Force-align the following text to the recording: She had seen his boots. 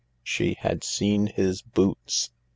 She 0.23 0.55
had 0.55 0.83
seen 0.83 1.27
his 1.27 1.61
boots. 1.61 2.31